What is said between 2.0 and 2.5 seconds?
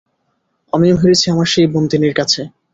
কাছে।